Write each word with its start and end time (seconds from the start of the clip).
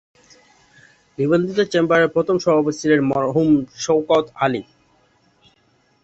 নিবন্ধিত 1.17 1.59
চেম্বার 1.73 1.99
এর 2.01 2.09
প্রথম 2.15 2.35
সভাপতি 2.39 2.77
ছিলেন 2.81 2.99
মরহুম 3.11 3.49
শওকত 3.77 4.25
আলী। 4.35 4.61